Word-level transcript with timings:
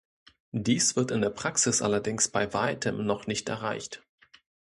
Dies 0.55 0.95
wird 0.95 1.11
in 1.11 1.21
der 1.21 1.29
Praxis 1.29 1.83
allerdings 1.83 2.27
bei 2.27 2.55
Weitem 2.55 3.05
noch 3.05 3.27
nicht 3.27 3.47
erreicht. 3.49 4.01